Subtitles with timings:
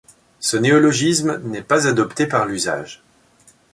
[0.39, 3.03] Ce néologisme n'est pas adopté par l'usage.